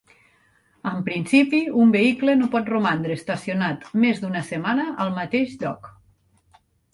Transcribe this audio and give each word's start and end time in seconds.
En 0.91 1.01
principi 1.09 1.59
un 1.83 1.91
vehicle 1.95 2.35
no 2.39 2.47
pot 2.55 2.71
romandre 2.75 3.17
estacionat 3.19 3.85
més 4.05 4.23
d'una 4.25 4.43
setmana 4.49 4.89
al 5.07 5.13
mateix 5.21 5.55
lloc. 5.63 5.89